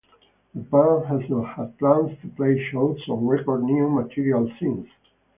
[0.55, 4.87] The band has not had plans to play shows or record new material since.